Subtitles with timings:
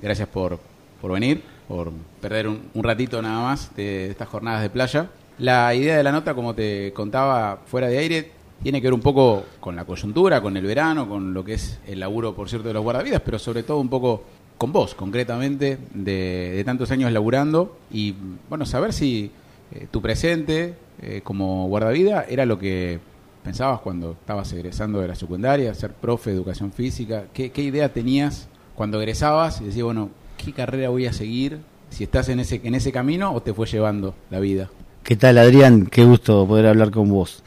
[0.00, 0.58] gracias por,
[1.00, 5.10] por venir, por perder un, ratito nada más de estas jornadas de playa.
[5.38, 8.30] La idea de la nota, como te contaba fuera de aire,
[8.62, 11.78] tiene que ver un poco con la coyuntura, con el verano, con lo que es
[11.86, 14.24] el laburo, por cierto, de los guardavidas, pero sobre todo un poco
[14.56, 18.14] con vos, concretamente, de, tantos años laburando y,
[18.48, 19.30] bueno, saber si
[19.70, 22.98] eh, tu presente eh, como guardavida era lo que
[23.44, 27.26] pensabas cuando estabas egresando de la secundaria, ser profe de educación física.
[27.32, 31.58] ¿Qué, qué idea tenías cuando egresabas y decías, bueno, qué carrera voy a seguir?
[31.90, 34.70] Si estás en ese, en ese camino o te fue llevando la vida.
[35.02, 35.86] ¿Qué tal, Adrián?
[35.86, 37.42] Qué gusto poder hablar con vos.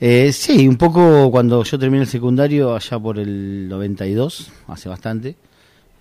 [0.00, 5.34] Eh, sí, un poco cuando yo terminé el secundario, allá por el 92, hace bastante,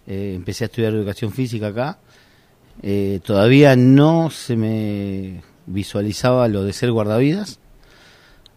[0.05, 1.97] eh, empecé a estudiar educación física acá.
[2.83, 7.57] Eh, todavía no se me visualizaba lo de ser guardavidas,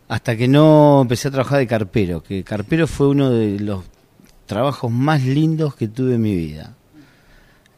[0.08, 3.84] hasta que no empecé a trabajar de carpero, que carpero fue uno de los
[4.48, 6.74] trabajos más lindos que tuve en mi vida.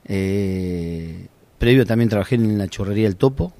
[0.06, 1.26] Eh,
[1.58, 3.52] previo también trabajé en la chorrería El Topo,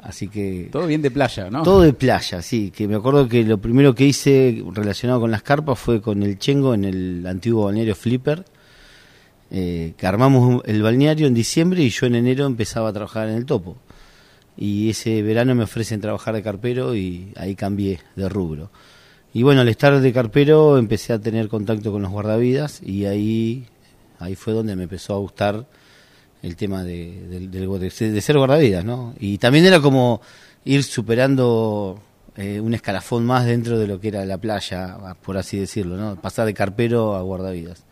[0.00, 0.68] así que...
[0.72, 1.62] Todo bien de playa, ¿no?
[1.62, 5.42] Todo de playa, sí, que me acuerdo que lo primero que hice relacionado con las
[5.42, 8.44] carpas fue con el Chengo en el antiguo balneario Flipper,
[9.52, 13.36] eh, que armamos el balneario en diciembre y yo en enero empezaba a trabajar en
[13.36, 13.76] el Topo.
[14.56, 18.70] Y ese verano me ofrecen trabajar de carpero y ahí cambié de rubro.
[19.36, 23.66] Y bueno, al estar de carpero empecé a tener contacto con los guardavidas y ahí,
[24.18, 25.66] ahí fue donde me empezó a gustar
[26.42, 29.12] el tema de, de, de, de ser guardavidas, ¿no?
[29.20, 30.22] Y también era como
[30.64, 32.00] ir superando
[32.34, 36.18] eh, un escalafón más dentro de lo que era la playa, por así decirlo, ¿no?
[36.18, 37.84] Pasar de carpero a guardavidas.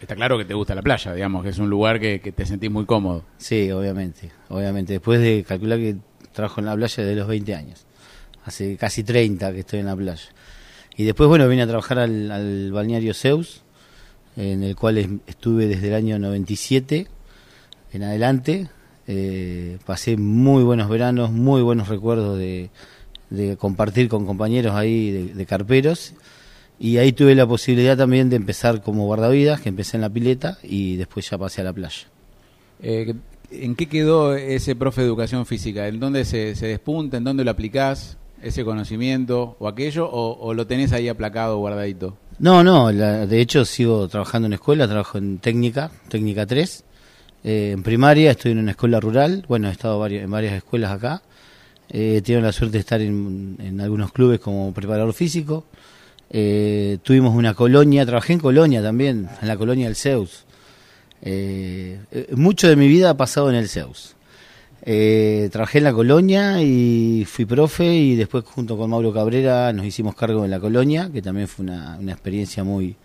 [0.00, 2.44] Está claro que te gusta la playa, digamos, que es un lugar que, que te
[2.44, 3.22] sentís muy cómodo.
[3.38, 4.94] Sí, obviamente, obviamente.
[4.94, 5.98] Después de calcular que
[6.32, 7.86] trabajo en la playa desde los 20 años,
[8.44, 10.30] hace casi 30 que estoy en la playa.
[10.96, 13.62] Y después, bueno, vine a trabajar al, al balneario Zeus,
[14.36, 17.06] en el cual estuve desde el año 97
[17.92, 18.68] en adelante.
[19.06, 22.70] Eh, pasé muy buenos veranos, muy buenos recuerdos de,
[23.58, 26.14] compartir con compañeros ahí de, de, carperos.
[26.78, 30.58] Y ahí tuve la posibilidad también de empezar como guardavidas, que empecé en la pileta
[30.62, 32.06] y después ya pasé a la playa.
[32.82, 33.14] Eh,
[33.50, 35.88] ¿En qué quedó ese profe de educación física?
[35.88, 37.16] ¿En dónde se, se despunta?
[37.16, 38.16] ¿En dónde lo aplicás?
[38.42, 40.08] ¿Ese conocimiento o aquello?
[40.10, 42.16] O, lo tenés ahí aplacado, guardadito?
[42.38, 46.84] No, no, la, de hecho sigo trabajando en escuela, trabajo en técnica, técnica 3
[47.42, 51.22] eh, en primaria estoy en una escuela rural, bueno, he estado en varias escuelas acá.
[51.88, 55.64] Eh, he tenido la suerte de estar en, algunos clubes como preparador físico.
[56.30, 60.44] Eh, tuvimos una colonia, trabajé en colonia también, en la colonia del Zeus.
[61.22, 61.98] Eh,
[62.32, 64.14] mucho de mi vida ha pasado en el Zeus.
[64.82, 70.14] Trabajé en la colonia y fui profe y después junto con Mauro Cabrera nos hicimos
[70.14, 72.96] cargo de la colonia, que también fue una, experiencia muy,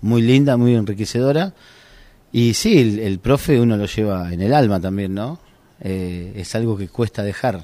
[0.00, 1.54] muy linda, muy enriquecedora.
[2.32, 5.38] Y sí, el, profe uno lo lleva en el alma también, ¿no?
[5.80, 7.62] Eh, es algo que cuesta dejar.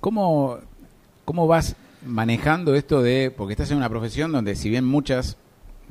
[0.00, 0.58] ¿Cómo,
[1.24, 5.36] ¿Cómo vas manejando esto de, porque estás en una profesión donde si bien muchas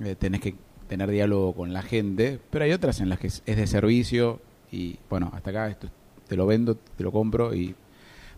[0.03, 0.55] eh, tenés que
[0.88, 4.41] tener diálogo con la gente, pero hay otras en las que es de servicio
[4.72, 5.88] y bueno, hasta acá esto,
[6.31, 7.75] te lo vendo, te lo compro y...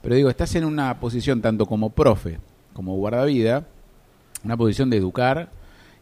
[0.02, 2.40] Pero digo, estás en una posición tanto como profe,
[2.74, 3.68] como guardavida,
[4.44, 5.52] una posición de educar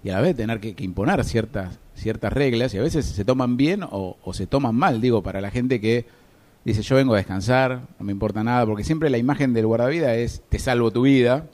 [0.02, 3.58] y a la vez tener que, imponer ciertas ciertas reglas y a veces se toman
[3.58, 6.06] bien o, o, se toman mal, digo, para la gente que
[6.64, 10.16] dice yo vengo a descansar, no me importa nada, porque siempre la imagen del guardavida
[10.16, 11.48] es te salvo tu vida,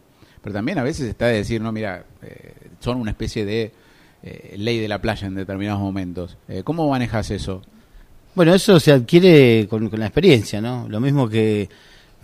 [0.44, 3.72] pero también a veces está de decir, no, mira, eh, son una especie de
[4.22, 6.38] eh, ley de la playa en determinados momentos.
[6.48, 7.64] Eh, ¿Cómo manejas eso?
[8.38, 10.88] Bueno, eso se adquiere con, con la experiencia, ¿no?
[10.88, 11.68] Lo mismo que,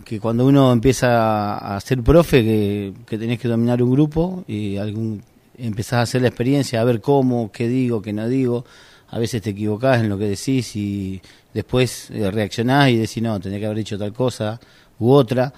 [0.04, 4.76] que cuando uno empieza a ser profe, que, que tenés que dominar un grupo y
[4.76, 5.20] algún
[5.58, 8.64] empezás a hacer la experiencia, a ver cómo, qué digo, qué no digo.
[9.08, 11.20] A veces te equivocás en lo que decís y
[11.52, 14.60] después eh, reaccionás y decís, no, tenía que haber dicho tal cosa
[15.00, 15.52] u otra.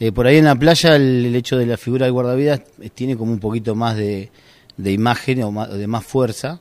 [0.00, 2.62] Eh, por ahí en la playa el, hecho de la figura del guardavidas
[2.94, 4.32] tiene como un poquito más de,
[4.76, 6.60] de imagen o más, de más fuerza,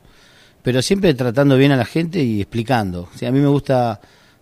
[0.62, 3.10] pero siempre tratando bien a la gente y explicando.
[3.22, 4.00] O a mí me gusta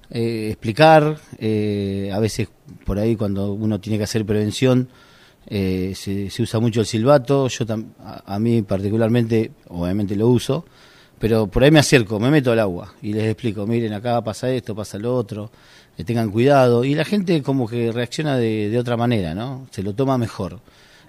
[0.10, 2.50] eh, explicar, eh, a veces
[2.86, 4.90] por ahí cuando uno tiene que hacer prevención,
[5.50, 7.66] eh, se, usa mucho el silbato, yo
[8.04, 10.66] a, a, mí particularmente, obviamente lo uso,
[11.20, 14.52] pero por ahí me acerco, me meto al agua y les explico, miren acá pasa
[14.52, 15.50] esto, pasa lo otro,
[15.98, 19.68] eh, tengan cuidado, y la gente como que reacciona de, de, otra manera, ¿no?
[19.72, 20.60] Se lo toma mejor.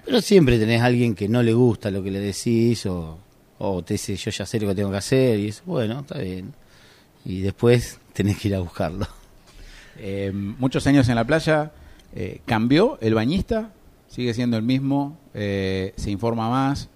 [0.04, 3.18] Pero siempre tenés a alguien que no le gusta lo que le decís o,
[3.58, 6.18] o te dice yo ya sé lo que tengo que hacer y es bueno, está
[6.18, 6.54] bien.
[7.24, 9.06] Y después tenés que ir a buscarlo.
[10.00, 11.72] Eh, muchos años en la playa,
[12.14, 13.72] eh, ¿cambió el bañista?
[14.06, 16.88] sigue siendo el mismo, eh, se informa más,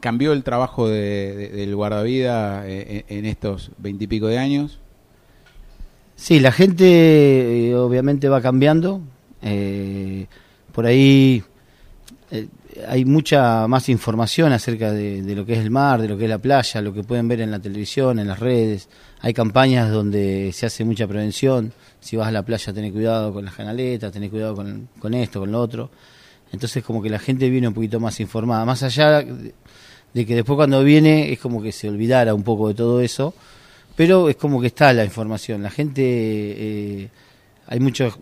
[0.00, 4.80] ¿Cambió el trabajo de, del guardavida en, en estos veintipico de años?
[6.14, 9.00] Sí, la gente obviamente va cambiando.
[10.72, 11.42] Por ahí
[12.88, 16.30] hay mucha más información acerca de, lo que es el mar, de lo que es
[16.30, 18.88] la playa, lo que pueden ver en la televisión, en las redes.
[19.20, 21.72] Hay campañas donde se hace mucha prevención.
[22.00, 25.40] Si vas a la playa, tenés cuidado con las canaletas, tenés cuidado con, con esto,
[25.40, 25.90] con lo otro.
[26.52, 28.64] Entonces como que la gente viene un poquito más informada.
[28.64, 29.54] Más allá de,
[30.12, 33.34] de que después cuando viene es como que se olvidara un poco de todo eso
[33.96, 35.62] pero es como que está la información.
[35.62, 37.08] La gente eh,
[37.66, 38.18] hay muchos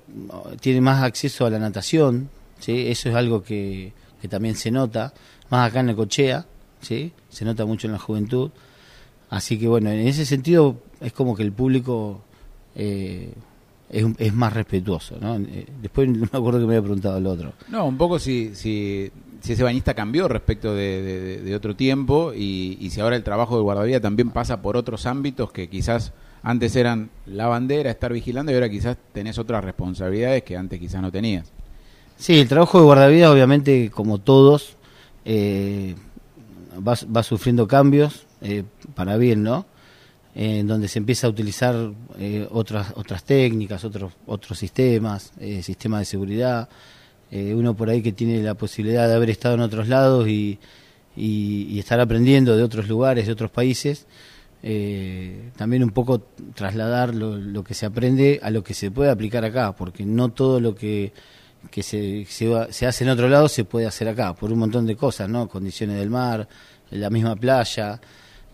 [0.61, 2.89] tiene más acceso a la natación, ¿sí?
[2.89, 5.13] Eso es algo que, que también se nota,
[5.51, 6.47] más acá en el Cochea,
[6.81, 7.13] ¿sí?
[7.29, 8.51] Se nota mucho en la juventud.
[9.29, 12.23] Así que bueno, en ese sentido es como que el público
[12.75, 13.33] eh,
[13.89, 15.37] es, más respetuoso, ¿no?
[15.37, 17.53] Eh, después no me acuerdo que me había preguntado el otro.
[17.69, 22.91] No, un poco si, si, si ese bañista cambió respecto de, otro tiempo y, y,
[22.91, 26.13] si ahora el trabajo de guardavidas también pasa por otros ámbitos que quizás
[26.43, 31.03] antes eran la bandera, estar vigilando y ahora quizás tenés otras responsabilidades que antes quizás
[31.03, 31.53] no tenías.
[32.21, 34.77] Sí, el trabajo de guardavidas obviamente como todos
[35.25, 35.97] eh,
[36.77, 38.63] va, va, sufriendo cambios eh,
[38.95, 39.67] para bien, ¿no?
[40.35, 41.75] en donde se empieza a utilizar
[42.19, 45.33] eh, otras otras técnicas, otros otros sistemas,
[45.63, 46.69] sistemas de seguridad.
[47.33, 50.59] Uno por ahí que tiene la posibilidad de haber estado en otros lados y,
[51.17, 54.07] y, estar aprendiendo de otros lugares, de otros países,
[54.63, 56.21] eh, también un poco
[56.55, 60.61] trasladar lo, que se aprende a lo que se puede aplicar acá, porque no todo
[60.61, 61.13] lo que,
[61.71, 64.87] que se, se, se hace en otro lado se puede hacer acá, por un montón
[64.87, 65.49] de cosas, ¿no?
[65.49, 66.49] Condiciones del mar,
[66.91, 68.01] la misma playa,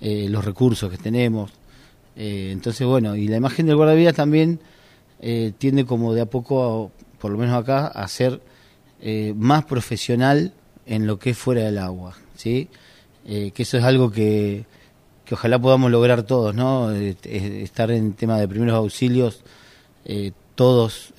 [0.00, 1.52] eh, los recursos que tenemos.
[2.16, 4.60] Eh, entonces, bueno, y la imagen del guardavidas también
[5.20, 8.40] eh, tiende como de a poco, por lo menos acá, a ser
[9.36, 10.52] más profesional
[10.86, 12.68] en lo que es fuera del agua, ¿sí?
[13.24, 14.64] Que eso es algo que,
[15.24, 16.90] que ojalá podamos lograr todos, ¿no?
[16.90, 19.44] estar en tema de primeros auxilios
[20.56, 21.12] todos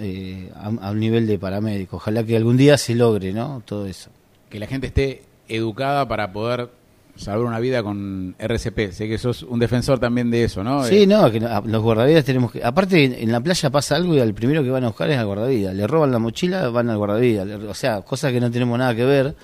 [0.54, 1.96] a, a, un nivel de paramédico.
[1.96, 3.62] Ojalá que algún día se logre, ¿no?
[3.66, 4.10] Todo eso.
[4.50, 6.70] Que la gente esté educada para poder
[7.18, 8.92] salvar una vida con RCP.
[8.92, 10.84] Sé que sos un defensor también de eso, ¿no?
[10.84, 12.64] Sí, no, que los guardavidas tenemos que...
[12.64, 15.26] Aparte, en la playa pasa algo y al primero que van a buscar es al
[15.26, 15.76] guardavidas.
[15.76, 17.48] Le roban la mochila, van al guardavidas.
[17.48, 19.36] O sea, cosas que no tenemos nada que ver,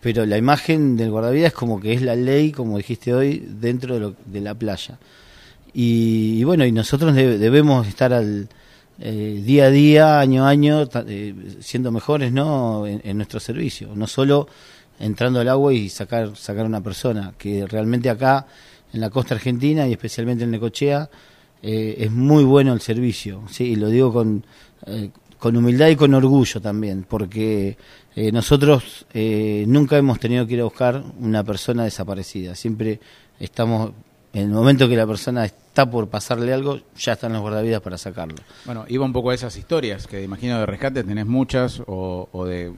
[0.00, 3.94] pero la imagen del guardavidas es como que es la ley, como dijiste hoy, dentro
[3.94, 4.98] de, lo, de la playa.
[5.72, 8.48] Y, y, bueno, y nosotros debemos estar al...
[8.98, 12.86] Eh, día a día, año a año, eh, siendo mejores ¿no?
[12.86, 13.90] En, en nuestro servicio.
[13.94, 14.48] No solo
[14.98, 18.46] entrando al agua y sacar sacar una persona que realmente acá
[18.92, 21.10] en la costa argentina y especialmente en Necochea
[21.62, 24.46] eh, es muy bueno el servicio sí y lo digo con
[24.86, 27.76] eh, con humildad y con orgullo también porque
[28.32, 29.04] nosotros
[29.66, 32.98] nunca hemos tenido que ir a buscar una persona desaparecida siempre
[33.38, 33.92] estamos
[34.32, 37.98] en el momento que la persona está por pasarle algo, ya están los guardavidas para
[37.98, 38.36] sacarlo.
[38.64, 42.44] Bueno, iba un poco a esas historias, que imagino de rescate tenés muchas, o, o
[42.46, 42.72] de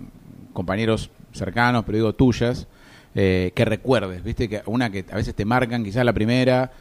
[0.53, 2.67] compañeros cercanos, pero digo tuyas,
[3.15, 6.73] eh, que recuerdes, viste, que una que a veces te marcan, quizás la primera,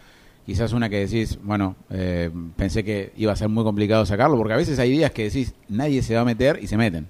[0.45, 4.53] quizás una que decís, bueno, eh, pensé que iba a ser muy complicado sacarlo, porque
[4.53, 7.07] a veces hay días que decís, nadie se va a meter y se meten.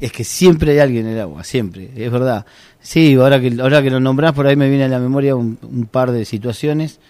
[0.00, 2.46] Es que siempre hay alguien en el agua, siempre, es verdad.
[2.80, 5.58] Sí, ahora que, ahora que lo nombrás, por ahí me viene a la memoria un,
[5.62, 7.00] un par de situaciones.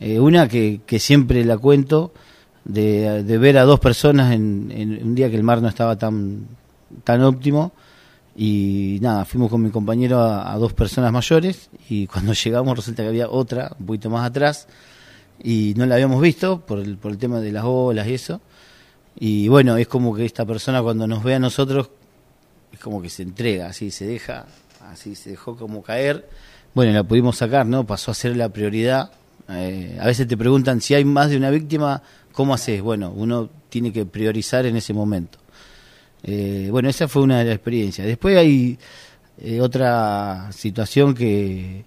[0.00, 2.12] Eh, una que, que siempre la cuento,
[2.64, 6.46] de, ver a dos personas en, un día que el mar no estaba tan,
[7.04, 7.72] tan óptimo,
[8.36, 13.02] y nada, fuimos con mi compañero a, a, dos personas mayores y cuando llegamos resulta
[13.02, 14.66] que había otra un poquito más atrás
[15.42, 18.40] y no la habíamos visto por el, por el tema de las olas y eso.
[19.18, 21.90] Y bueno, es como que esta persona cuando nos ve a nosotros
[22.72, 24.46] es como que se entrega, así se deja,
[24.90, 26.28] así se dejó como caer.
[26.74, 27.86] Bueno, la pudimos sacar, ¿no?
[27.86, 29.10] Pasó a ser la prioridad.
[29.50, 32.02] Eh, a veces te preguntan si hay más de una víctima,
[32.32, 32.80] ¿cómo haces?
[32.82, 35.38] Bueno, uno tiene que priorizar en ese momento.
[36.22, 38.06] Eh, bueno, esa fue una de las experiencias.
[38.06, 38.78] Después hay
[39.38, 41.84] eh, otra situación que,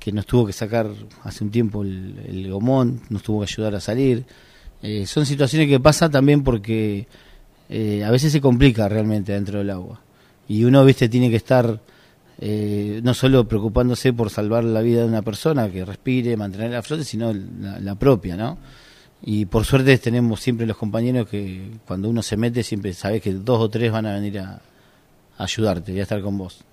[0.00, 0.90] que nos tuvo que sacar
[1.24, 4.24] hace un tiempo el, Gomón, nos tuvo que ayudar a salir.
[4.82, 7.06] Eh, son situaciones que pasan también porque
[7.68, 10.00] eh, a veces se complica realmente dentro del agua.
[10.48, 11.80] Y uno, viste, tiene que estar
[12.40, 16.82] eh, no solo preocupándose por salvar la vida de una persona que respire, mantener la
[16.82, 18.58] flote, sino la, la propia, ¿no?
[19.22, 23.32] y por suerte tenemos siempre los compañeros que cuando uno se mete siempre sabes que
[23.32, 24.60] dos o tres van a venir a,
[25.36, 26.64] a ayudarte y a estar con vos.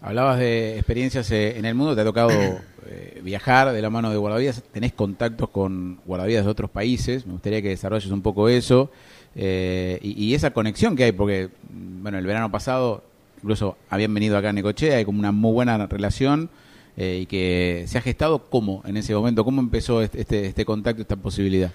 [0.00, 2.30] Hablabas de experiencias eh, en el mundo, te ha tocado
[2.86, 7.34] eh, viajar de la mano de guardavidas, tenés contactos con guardavidas de otros países, me
[7.34, 8.90] gustaría que desarrolles un poco eso
[9.36, 13.04] eh, y, y, esa conexión que hay, porque bueno, el verano pasado
[13.42, 16.50] incluso habían venido acá a Necochea, hay como una muy buena relación
[16.96, 20.64] eh, y que se ha gestado cómo en ese momento, cómo empezó este, este, este
[20.64, 21.72] contacto, esta posibilidad.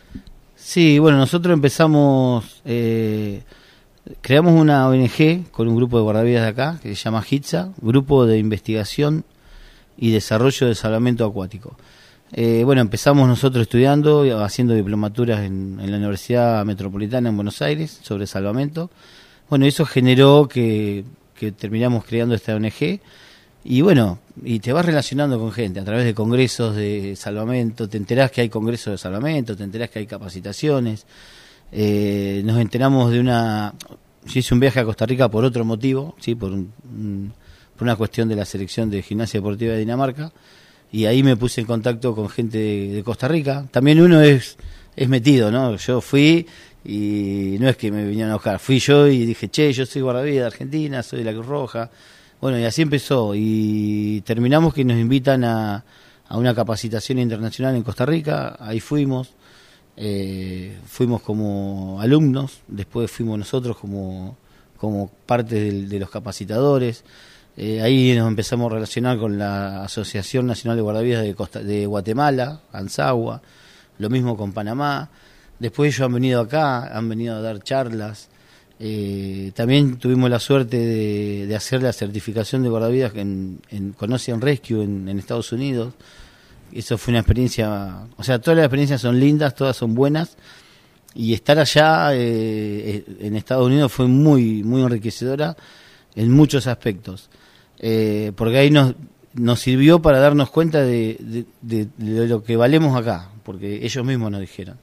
[0.56, 3.44] Sí, bueno, nosotros empezamos, eh,
[4.22, 8.26] creamos una ONG con un grupo de guardavidas de acá que se llama HITSA, Grupo
[8.26, 9.26] de Investigación
[9.98, 11.78] y Desarrollo de Salvamento Acuático.
[12.34, 18.28] Eh, bueno, empezamos nosotros estudiando, haciendo diplomaturas en, la Universidad Metropolitana en Buenos Aires sobre
[18.28, 18.90] salvamento.
[19.50, 21.06] Bueno, eso generó que,
[21.38, 23.00] que terminamos creando esta ONG
[23.70, 27.98] y bueno, y te vas relacionando con gente a través de congresos de salvamento, te
[27.98, 31.06] enterás que hay congresos de salvamento, te enterás que hay capacitaciones.
[31.74, 33.74] Eh, nos enteramos de una.
[34.26, 38.30] Yo hice un viaje a Costa Rica por otro motivo, sí, por, por una cuestión
[38.30, 40.32] de la selección de gimnasia deportiva de Dinamarca,
[40.90, 43.66] y ahí me puse en contacto con gente de, Costa Rica.
[43.72, 44.58] También uno es,
[44.96, 45.76] es metido, ¿no?
[45.76, 46.48] Yo fui
[46.84, 50.02] y no es que me vinieron a buscar, fui yo y dije, che, yo soy
[50.02, 51.90] guardavidas de Argentina, soy de la Cruz Roja
[52.40, 53.34] bueno, y así empezó.
[53.36, 55.84] Y terminamos que nos invitan a,
[56.28, 58.58] a una capacitación internacional en Costa Rica.
[58.60, 59.34] Ahí fuimos.
[60.00, 64.38] Eh, fuimos como alumnos, después fuimos nosotros como,
[64.78, 67.04] como parte de, los capacitadores.
[67.56, 71.88] Eh, ahí nos empezamos a relacionar con la Asociación Nacional de Guardavidas de, Costa, de
[71.88, 73.42] Guatemala, ANSAGUA,
[73.98, 75.10] lo mismo con Panamá.
[75.60, 78.30] Después ellos han venido acá, han venido a dar charlas.
[78.80, 83.96] Eh, también tuvimos la suerte de, hacer la certificación de guardavidas en, en
[84.42, 85.94] Rescue en, Estados Unidos.
[86.72, 90.38] Eso fue una experiencia, o sea, todas las experiencias son lindas, todas son buenas.
[91.16, 95.58] Y estar allá eh, eh, en Estados Unidos fue muy, muy enriquecedora
[96.16, 97.30] en muchos aspectos.
[98.36, 98.94] porque ahí nos,
[99.34, 104.78] nos sirvió para darnos cuenta de lo que valemos acá, porque ellos mismos nos dijeron.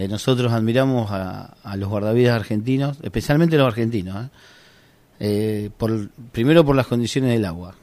[0.00, 4.28] Eh, nosotros admiramos a, los guardavidas argentinos, especialmente los argentinos, ¿eh?
[5.22, 7.74] Eh, por, primero por las condiciones del agua,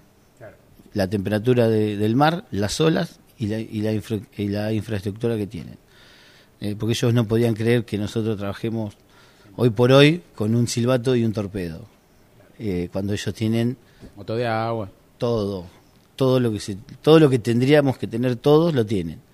[0.93, 5.77] la temperatura del mar, las olas y la, y la, infraestructura que tienen.
[6.79, 8.95] porque ellos no podían creer que nosotros trabajemos
[9.55, 11.85] hoy por hoy con un silbato y un torpedo,
[12.91, 13.77] cuando ellos tienen...
[14.25, 14.89] De agua.
[15.19, 15.67] Todo,
[16.15, 19.26] todo lo que se, todo lo que tendríamos que tener todos lo tienen.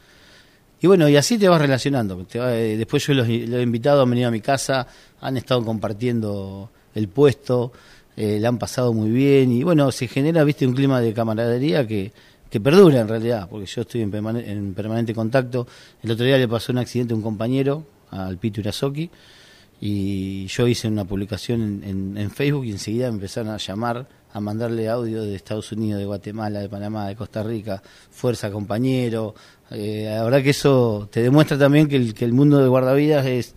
[0.83, 2.27] Y bueno, y así te vas relacionando.
[2.33, 4.85] Eh, después yo los, he invitado, han venido a mi casa,
[5.21, 7.71] han estado compartiendo el puesto,
[8.17, 11.87] eh, le han pasado muy bien y bueno, se genera, viste, un clima de camaradería
[11.87, 12.11] que,
[12.49, 15.65] que perdura en realidad, porque yo estoy en, en, permanente contacto.
[16.03, 19.09] El otro día le pasó un accidente a un compañero, al Pito Irazoki,
[19.79, 24.89] y yo hice una publicación en, en, Facebook y enseguida empezaron a llamar, a mandarle
[24.89, 29.35] audio de Estados Unidos, de Guatemala, de Panamá, de Costa Rica, fuerza compañero,
[29.69, 33.53] eh, la verdad que eso te demuestra también que el, mundo de guardavidas es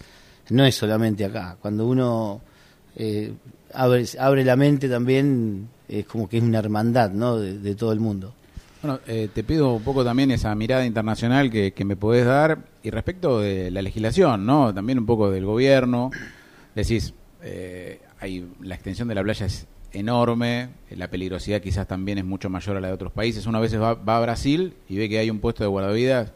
[0.50, 1.56] no es solamente acá.
[1.60, 2.40] Cuando uno
[2.94, 3.32] eh,
[3.74, 7.38] abre, abre la mente también es como que es una hermandad ¿no?
[7.38, 8.34] de, todo el mundo.
[8.82, 12.58] Bueno, eh, te pido un poco también esa mirada internacional que, que, me podés dar
[12.82, 14.72] y respecto de la legislación, ¿no?
[14.72, 16.10] También un poco del gobierno.
[16.74, 22.24] Decís, eh, hay, la extensión de la playa es enorme, la peligrosidad quizás también es
[22.24, 23.46] mucho mayor a la de otros países.
[23.46, 26.32] Una vez va, va a Brasil y ve que hay un puesto de guardavidas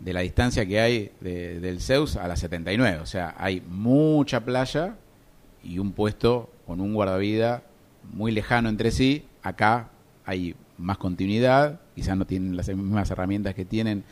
[0.00, 2.98] de la distancia que hay del Zeus a la 79.
[2.98, 4.96] O sea, hay mucha playa
[5.62, 7.62] y un puesto con un guardavida
[8.12, 9.24] muy lejano entre sí.
[9.42, 9.90] Acá
[10.24, 14.04] hay más continuidad, quizás no tienen las mismas herramientas que tienen.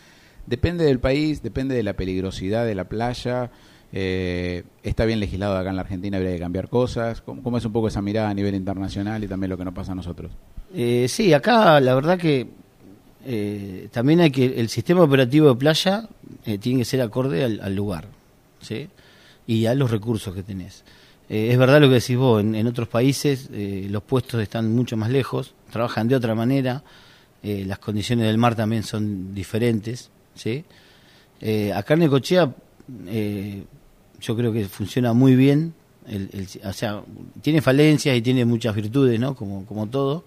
[0.46, 3.50] Depende del país, depende de la peligrosidad de la playa.
[3.94, 7.20] Eh, está bien legislado acá en la Argentina, habría que cambiar cosas.
[7.20, 9.92] ¿Cómo, es un poco esa mirada a nivel internacional y también lo que nos pasa
[9.92, 10.32] a nosotros?
[10.74, 12.48] Eh, sí, acá la verdad que
[13.26, 16.08] eh, también hay que el sistema operativo de playa
[16.60, 18.06] tiene que ser acorde al, lugar
[18.60, 18.88] ¿sí?
[19.46, 20.82] y a los recursos que tenés.
[21.28, 25.54] es verdad lo que decís vos, en, otros países los puestos están mucho más lejos,
[25.70, 26.82] trabajan de otra manera,
[27.42, 30.10] las condiciones del mar también son diferentes.
[30.34, 30.64] ¿sí?
[31.72, 32.52] acá en Necochea
[34.22, 35.74] yo creo que funciona muy bien.
[36.06, 37.02] El, o sea,
[37.42, 39.34] tiene falencias y tiene muchas virtudes, ¿no?
[39.34, 40.24] Como, como todo.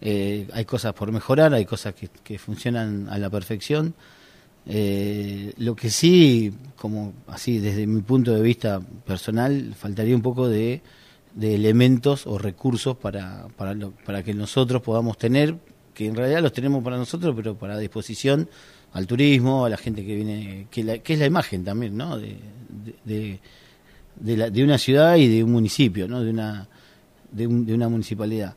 [0.00, 3.94] Eh, hay cosas por mejorar, hay cosas que, que funcionan a la perfección.
[4.66, 10.48] Eh, lo que sí, como así desde mi punto de vista personal, faltaría un poco
[10.48, 10.82] de,
[11.34, 15.56] de elementos o recursos para, para, para que nosotros podamos tener,
[15.94, 18.48] que en realidad los tenemos para nosotros, pero para disposición
[18.92, 22.18] al turismo, a la gente que viene, que, que es la imagen también, ¿no?
[22.18, 22.36] De,
[23.04, 23.38] de,
[24.20, 26.22] de, una ciudad y de un municipio, ¿no?
[26.22, 26.68] De una,
[27.30, 28.54] de, una municipalidad.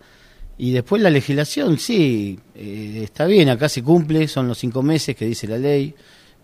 [0.57, 5.15] Y después la legislación, sí, eh, está bien, acá se cumple, son los cinco meses
[5.15, 5.93] que dice la ley,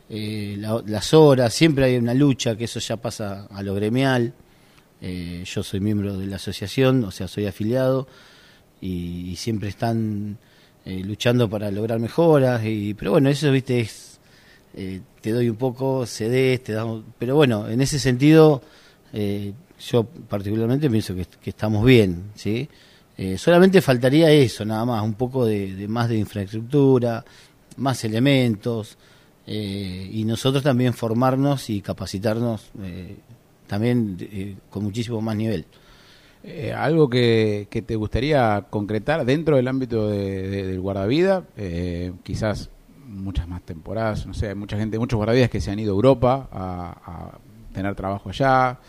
[0.09, 4.33] eh, las horas, siempre hay una lucha, que eso ya pasa a lo gremial.
[5.01, 8.07] Eh, yo soy miembro de la asociación, o sea, soy afiliado,
[8.81, 10.37] y siempre están
[10.89, 14.21] eh, luchando para lograr mejoras, y, pero bueno, eso, viste, es,
[14.73, 18.61] eh, te doy un poco, cedes, te damos, pero bueno, en ese sentido,
[19.11, 19.51] eh,
[19.81, 22.69] yo particularmente pienso que, estamos bien, ¿sí?
[23.35, 27.25] solamente faltaría eso, nada más, un poco de, más de infraestructura,
[27.75, 28.97] más elementos,
[29.45, 32.71] y nosotros también formarnos y capacitarnos
[33.67, 35.65] también con muchísimo más nivel.
[36.43, 41.43] Eh, ¿Algo que, te gustaría concretar dentro del ámbito del guardavida?
[41.57, 42.69] Eh, quizás
[43.05, 46.47] muchas más temporadas, no sé, mucha gente, muchos guardavidas que se han ido a Europa
[46.51, 47.37] a,
[47.73, 48.79] tener trabajo allá.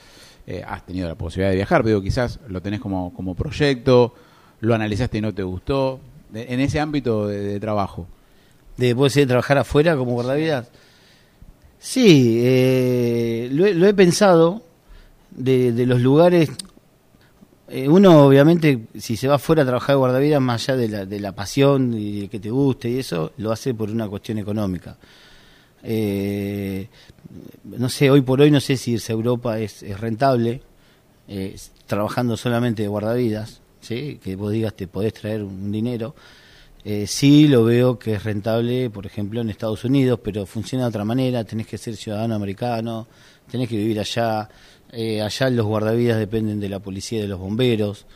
[0.46, 4.14] Eh, has tenido la posibilidad de viajar, pero quizás lo tenés como, como proyecto,
[4.60, 6.00] lo analizaste y no te gustó.
[6.32, 8.06] en ese ámbito de, trabajo.
[8.76, 10.70] ¿De poder trabajar afuera como guardavidas?
[11.78, 14.62] Sí, lo, he pensado
[15.32, 16.50] de, de los lugares
[17.70, 21.06] eh, uno, obviamente, si se va fuera a trabajar de guardavidas, más allá de la,
[21.06, 24.38] de la pasión y de que te guste y eso, lo hace por una cuestión
[24.38, 24.96] económica.
[25.82, 26.88] Eh,
[27.64, 30.62] no sé, hoy por hoy no sé si irse a Europa es, rentable,
[31.28, 31.56] eh,
[31.86, 34.18] trabajando solamente de guardavidas, ¿sí?
[34.22, 36.14] que vos digas te podés traer un dinero.
[37.06, 41.04] Sí lo veo que es rentable, por ejemplo, en Estados Unidos, pero funciona de otra
[41.04, 43.06] manera, tenés que ser ciudadano americano,
[43.50, 44.48] tenés que vivir allá,
[44.92, 48.06] eh, allá los guardavidas dependen de la policía y de los bomberos,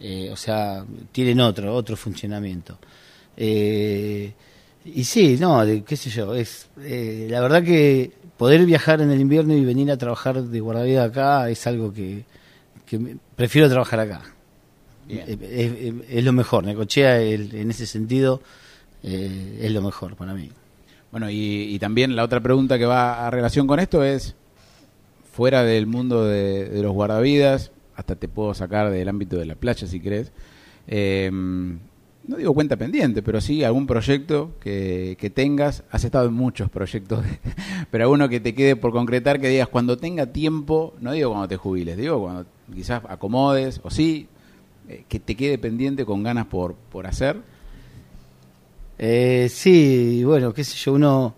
[0.00, 2.78] eh, o sea, tienen otro, otro funcionamiento.
[3.36, 4.32] Eh,
[4.84, 9.54] y sí, no, qué sé yo, es la verdad que poder viajar en el invierno
[9.54, 12.24] y venir a trabajar de guardavida acá es algo que,
[13.36, 14.22] prefiero trabajar acá.
[15.18, 18.40] Es, lo mejor, Necochea en ese sentido
[19.02, 20.50] es lo mejor para mí.
[21.10, 24.36] Bueno, y, y, también la otra pregunta que va a relación con esto es,
[25.40, 29.86] fuera del mundo de, los guardavidas, hasta te puedo sacar del ámbito de la playa
[29.86, 30.32] si crees.
[30.86, 31.78] Em,
[32.26, 35.84] no digo cuenta pendiente, pero sí algún proyecto que, tengas.
[35.90, 37.24] Has estado en muchos proyectos,
[37.90, 41.48] pero alguno que te quede por concretar, que digas cuando tenga tiempo, no digo cuando
[41.48, 44.28] te jubiles, digo cuando quizás acomodes, o sí,
[44.90, 47.36] eh, que te quede pendiente con ganas por, por hacer.
[48.98, 51.34] Eh, sí, bueno, qué sé yo, uno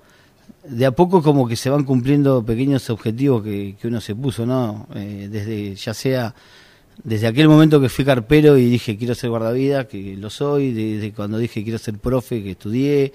[0.64, 4.88] de a poco como que se van cumpliendo pequeños objetivos que, uno se puso, ¿no?
[4.94, 6.34] Eh, desde, ya sea
[7.04, 11.12] desde aquel momento que fui carpero y dije quiero ser guardavidas, que lo soy, desde
[11.12, 13.12] cuando dije quiero ser profe, que estudié,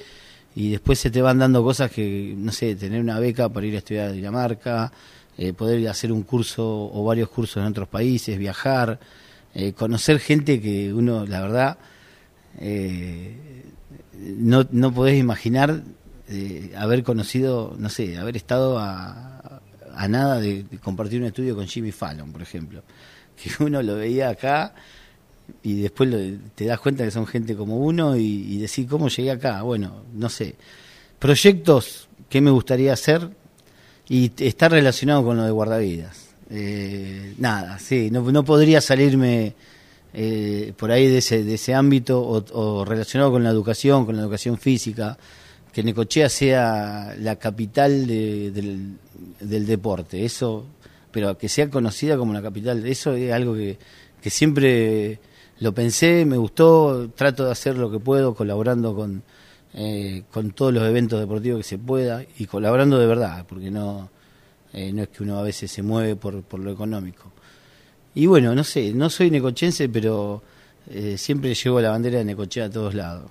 [0.56, 3.73] y después se te van dando cosas que, no sé, tener una beca para ir
[3.76, 4.91] a estudiar a Dinamarca,
[5.38, 9.00] eh, poder hacer un curso o varios cursos en otros países, viajar,
[9.58, 11.78] eh, conocer gente que uno, la verdad,
[14.13, 15.84] no, no podés imaginar
[16.78, 19.38] haber conocido, no sé, haber estado a,
[19.98, 22.84] a nada de, compartir un estudio con Jimmy Fallon, por ejemplo.
[23.38, 24.74] Que uno lo veía acá
[25.62, 26.10] y después
[26.56, 29.62] te das cuenta que son gente como uno y, decir, ¿cómo llegué acá?
[29.62, 30.56] Bueno, no sé.
[31.20, 33.30] Proyectos que me gustaría hacer
[34.10, 36.27] y estar relacionado con lo de guardavidas.
[36.49, 39.53] Eh, nada, sí, no, no podría salirme
[40.13, 44.23] eh, por ahí de ese, de ese ámbito o, relacionado con la educación, con la
[44.23, 45.17] educación física
[45.73, 48.97] que Necochea sea la capital del,
[49.39, 50.65] deporte, eso,
[51.12, 53.77] pero que sea conocida como la capital, eso es algo que,
[54.23, 55.19] siempre
[55.60, 59.21] lo pensé, me gustó, trato de hacer lo que puedo, colaborando con,
[59.75, 64.10] eh, con todos los eventos deportivos que se pueda y colaborando de verdad, porque no,
[64.73, 67.32] eh, no es que uno a veces se mueve por, por lo económico.
[68.15, 70.41] Y bueno, no sé, no soy necochense, pero
[70.89, 73.30] eh, siempre llevo la bandera de Necochea a todos lados.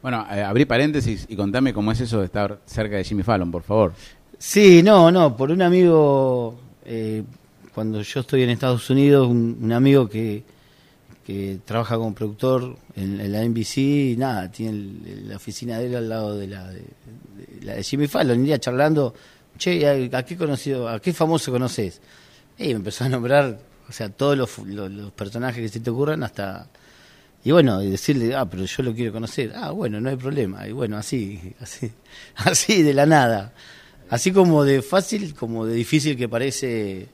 [0.00, 3.50] Bueno, eh, abrí paréntesis y contame cómo es eso de estar cerca de Jimmy Fallon,
[3.50, 3.94] por favor.
[4.38, 7.22] Sí, no, no, por un amigo, eh,
[7.74, 10.42] cuando yo estoy en Estados Unidos, un, amigo que,
[11.26, 16.36] que trabaja como productor en, la NBC, nada, tiene la oficina de él al lado
[16.36, 16.84] de la de,
[17.62, 19.14] la de Jimmy Fallon, iría charlando,
[19.58, 22.00] che, ¿a, qué conocido, a qué famoso conoces?
[22.58, 26.22] Y me empezó a nombrar, o sea, todos los, los personajes que se te ocurran
[26.22, 26.68] hasta
[27.44, 29.52] y bueno, y decirle, ah, pero yo lo quiero conocer.
[29.54, 30.66] Ah, bueno, no hay problema.
[30.66, 31.92] Y bueno, así, así,
[32.36, 33.52] así de la nada.
[34.08, 37.08] Así como de fácil, como de difícil que parece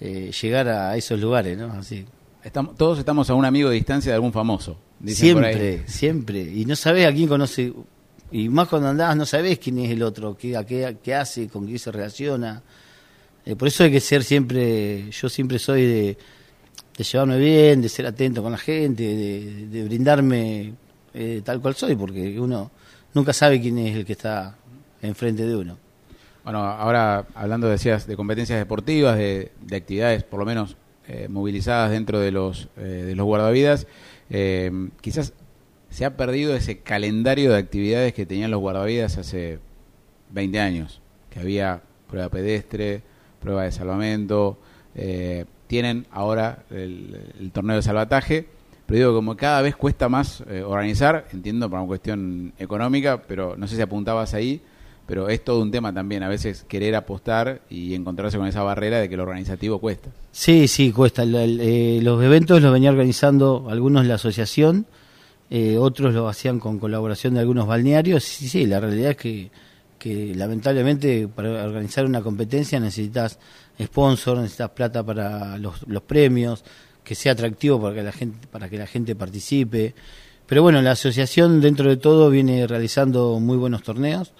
[0.00, 1.72] eh, llegar a esos lugares, ¿no?
[1.72, 2.06] Así.
[2.44, 4.78] Estamos, todos estamos a un amigo de distancia de algún famoso.
[5.04, 6.40] Siempre, siempre.
[6.42, 7.72] Y no sabes a quién conoce.
[8.30, 11.66] Y más cuando andás, no sabes quién es el otro, qué, a qué, hace, con
[11.66, 12.62] quién se relaciona.
[13.44, 16.18] Eh, por eso hay que ser siempre, yo siempre soy de
[16.96, 20.72] de llevarme bien, de ser atento con la gente, de, brindarme
[21.12, 22.70] eh, tal cual soy, porque uno
[23.12, 24.56] nunca sabe quién es el que está
[25.02, 25.78] enfrente de uno.
[26.42, 32.18] Bueno, ahora hablando, decías, de competencias deportivas, de, actividades por lo menos eh, movilizadas dentro
[32.18, 33.86] de los, eh, de los guardavidas,
[35.00, 35.32] quizás
[35.96, 39.60] se ha perdido ese calendario de actividades que tenían los guardavidas hace
[40.30, 43.00] 20 años, que había prueba pedestre,
[43.40, 44.58] prueba de salvamento,
[44.94, 48.46] eh, tienen ahora el, torneo de salvataje,
[48.84, 53.56] pero digo, como cada vez cuesta más eh, organizar, entiendo por una cuestión económica, pero
[53.56, 54.60] no sé si apuntabas ahí,
[55.06, 58.98] pero es todo un tema también, a veces querer apostar y encontrarse con esa barrera
[58.98, 60.10] de que lo organizativo cuesta.
[60.30, 61.22] Sí, sí, cuesta.
[61.24, 64.84] Eh, los eventos los venía organizando algunos la asociación,
[65.78, 68.24] otros lo hacían con colaboración de algunos balnearios.
[68.24, 69.50] Sí, sí, la realidad es que
[69.98, 73.38] que lamentablemente para organizar una competencia necesitas
[73.82, 76.64] sponsor, necesitas plata para los, premios,
[77.02, 79.94] que sea atractivo para que la gente para que la gente participe.
[80.46, 84.32] Pero bueno, la asociación dentro de todo viene realizando muy buenos torneos.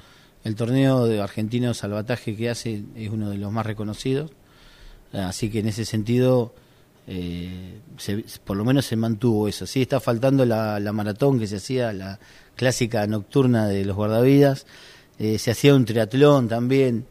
[0.44, 4.30] El torneo de argentino salvataje que hace es uno de los más reconocidos.
[5.12, 6.54] Así que en ese sentido,
[7.08, 7.80] eh,
[8.44, 9.66] por lo menos se mantuvo eso.
[9.66, 12.18] Sí, está faltando la, maratón que se hacía, la
[12.56, 14.66] clásica nocturna de los guardavidas
[15.18, 17.06] eh, se hacía un triatlón también.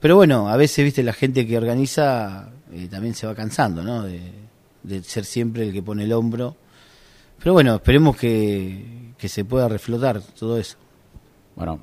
[0.00, 4.02] Pero bueno, a veces, viste, la gente que organiza eh, también se va cansando, ¿no?
[4.02, 4.42] De,
[5.04, 6.56] ser siempre el que pone el hombro.
[7.38, 10.76] Pero bueno, esperemos que, se pueda reflotar todo eso.
[11.54, 11.80] Bueno,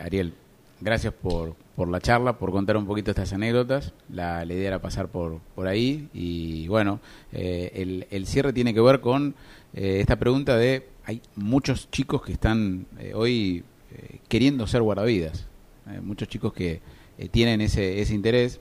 [0.00, 0.32] Ariel,
[0.80, 3.92] gracias por, por la charla, por contar un poquito estas anécdotas.
[4.08, 7.00] La, idea era pasar por, por ahí y bueno,
[7.32, 9.34] el, el, cierre tiene que ver con
[9.72, 15.46] esta pregunta de, hay muchos chicos que están hoy eh, queriendo ser guardavidas.
[16.02, 16.80] Muchos chicos que
[17.18, 18.60] eh, tienen ese, ese interés,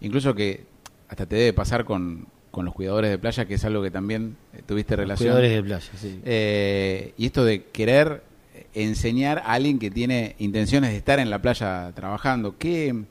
[0.00, 0.64] incluso que
[1.08, 4.36] hasta te debe pasar con, con los cuidadores de playa, que es algo que también
[4.52, 5.28] eh, tuviste relación.
[5.28, 6.20] Cuidadores de playa, sí.
[7.16, 8.24] y esto de querer
[8.74, 13.04] enseñar a alguien que tiene intenciones de estar en la playa trabajando, ¿qué,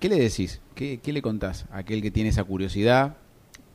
[0.00, 0.60] qué le decís?
[0.74, 3.16] ¿Qué, ¿Qué le contás a aquel que tiene esa curiosidad?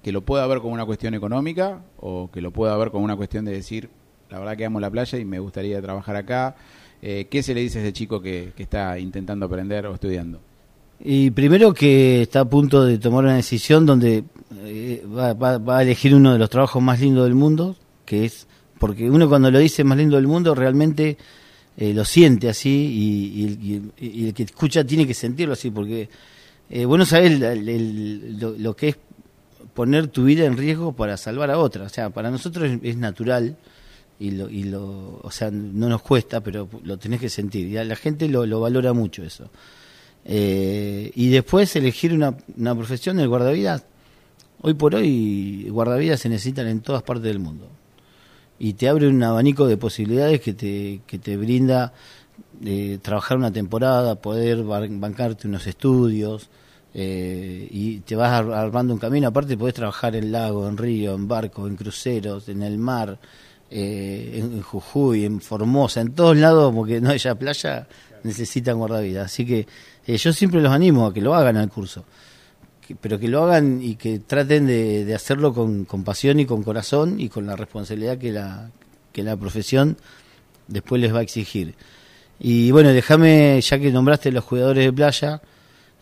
[0.01, 3.15] que lo pueda ver como una cuestión económica o que lo pueda ver como una
[3.15, 3.89] cuestión de decir,
[4.29, 6.57] la verdad que amo la playa y me gustaría trabajar acá,
[7.05, 10.39] eh, ¿Qué se le dice a ese chico que, está intentando aprender o estudiando?
[11.01, 14.23] Y primero que está a punto de tomar una decisión donde
[14.63, 18.47] eh, va, a elegir uno de los trabajos más lindos del mundo, que es,
[18.79, 21.17] porque uno cuando lo dice más lindo del mundo realmente
[21.75, 26.09] eh, lo siente así y, el que escucha tiene que sentirlo así, porque
[26.69, 28.97] eh, vos no sabés lo, que es
[29.73, 31.85] poner tu vida en riesgo para salvar a otra.
[31.85, 33.57] O sea, para nosotros es natural
[34.19, 37.67] y lo, y lo, o sea, no nos cuesta, pero lo tenés que sentir.
[37.67, 39.49] Y la gente lo, lo valora mucho eso.
[40.25, 43.85] Eh, y después elegir una, una profesión del guardavidas.
[44.61, 47.69] Hoy por hoy, guardavidas se necesitan en todas partes del mundo.
[48.59, 51.93] Y te abre un abanico de posibilidades que te, que te brinda
[52.63, 56.49] eh, trabajar una temporada, poder bancarte unos estudios,
[56.93, 59.27] eh, y te vas armando un camino.
[59.27, 63.19] Aparte, podés trabajar en lago, en río, en barco, en cruceros, en el mar.
[63.75, 67.87] Eh, en Jujuy, en Formosa, en todos lados, porque no haya playa,
[68.21, 69.25] necesitan guardavidas.
[69.25, 69.65] Así que
[70.05, 72.05] eh, yo siempre los animo a que lo hagan al curso,
[73.01, 77.29] pero que lo hagan y que traten de, hacerlo con, pasión y con corazón y
[77.29, 78.69] con la responsabilidad que la,
[79.11, 79.97] que la profesión
[80.67, 81.75] después les va a exigir.
[82.39, 85.41] Y bueno, déjame, ya que nombraste los jugadores de playa,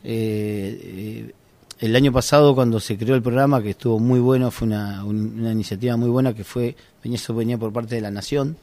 [0.03, 1.31] eh,
[1.79, 5.97] el año pasado cuando se creó el programa, que estuvo muy bueno, fue una, iniciativa
[5.97, 8.57] muy buena que fue, venía, eso venía por parte de la Nación.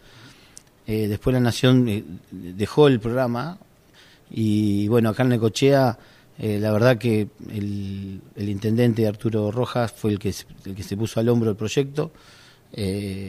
[0.86, 3.58] Eh, después la Nación eh, dejó el programa
[4.30, 5.98] y bueno, acá en Necochea,
[6.38, 11.20] eh, la verdad que el, intendente Arturo Rojas fue el que, el que se puso
[11.20, 12.12] al hombro el proyecto,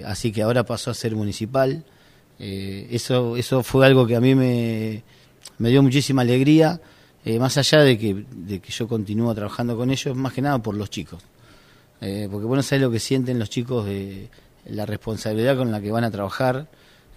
[0.05, 1.85] así que ahora pasó a ser municipal.
[2.37, 5.03] eso, eso fue algo que a mí me,
[5.57, 6.79] me dio muchísima alegría
[7.25, 10.59] eh, más allá de que, de que yo continúo trabajando con ellos, más que nada
[10.59, 11.21] por los chicos.
[12.01, 14.29] Eh, porque bueno, sabes lo que sienten los chicos de
[14.65, 16.67] la responsabilidad con la que van a trabajar,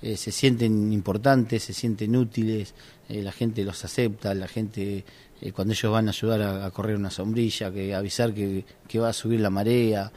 [0.03, 2.75] eh, se sienten importantes, se sienten útiles,
[3.09, 5.05] la gente los acepta, la gente
[5.53, 9.12] cuando ellos van a ayudar a, correr una sombrilla, que avisar que, que, va a
[9.12, 10.11] subir la marea,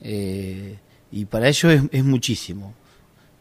[0.00, 2.72] y para ellos es, es muchísimo.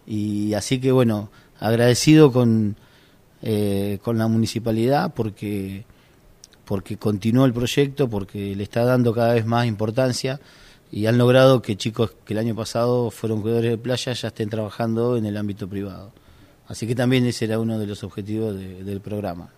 [0.06, 1.30] Y así que bueno,
[1.60, 2.76] agradecido con
[3.44, 5.86] eh, con la municipalidad porque,
[6.66, 10.40] porque continuó el proyecto, porque le está dando cada vez más importancia
[10.92, 14.50] y han logrado que chicos que el año pasado fueron cuidadores de playa ya estén
[14.50, 16.12] trabajando en el ámbito privado.
[16.68, 19.50] Así que también ese era uno de los objetivos del programa.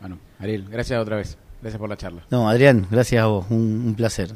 [0.00, 1.36] Bueno, Ariel, gracias otra vez.
[1.60, 2.24] Gracias por la charla.
[2.30, 3.46] No, Adrián, gracias a vos.
[3.50, 4.34] un placer.